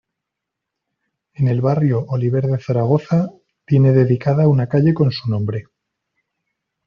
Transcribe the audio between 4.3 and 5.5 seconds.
una calle con su